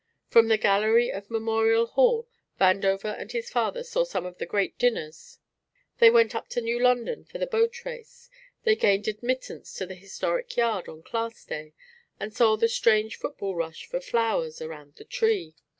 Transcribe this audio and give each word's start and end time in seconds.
From 0.29 0.47
the 0.47 0.57
gallery 0.57 1.11
of 1.11 1.29
Memorial 1.29 1.85
Hall 1.85 2.27
Vandover 2.59 3.13
and 3.19 3.31
his 3.31 3.51
father 3.51 3.83
saw 3.83 4.03
some 4.03 4.25
of 4.25 4.39
the 4.39 4.47
great 4.47 4.75
dinners; 4.79 5.37
they 5.99 6.09
went 6.09 6.33
up 6.33 6.47
to 6.47 6.61
New 6.61 6.79
London 6.79 7.23
for 7.23 7.37
the 7.37 7.45
boat 7.45 7.85
race; 7.85 8.27
they 8.63 8.75
gained 8.75 9.07
admittance 9.07 9.71
to 9.75 9.85
the 9.85 9.93
historic 9.93 10.57
Yard 10.57 10.89
on 10.89 11.03
Class 11.03 11.45
day, 11.45 11.75
and 12.19 12.33
saw 12.33 12.55
the 12.57 12.67
strange 12.67 13.15
football 13.17 13.53
rush 13.53 13.85
for 13.85 14.01
flowers 14.01 14.59
around 14.59 14.95
the 14.95 15.05
"Tree." 15.05 15.53